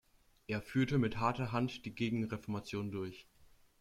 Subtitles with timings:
[0.47, 3.27] Er führte mit harter Hand die Gegenreformation durch.